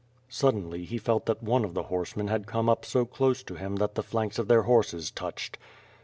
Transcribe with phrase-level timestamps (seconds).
[0.29, 3.75] Suddenly he felt that one of the horsemen had come up so close to him
[3.75, 5.59] that the flanks of their horses touched.